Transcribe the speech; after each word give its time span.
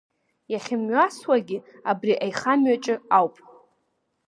Иахьымҩасуагьы 0.51 1.57
абри 1.91 2.13
аихамҩаҿы 2.25 2.95
ауп! 3.17 3.35